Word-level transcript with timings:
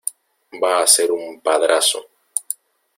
va 0.63 0.71
a 0.77 0.87
ser 0.93 1.07
un 1.17 1.37
padrazo. 1.49 2.05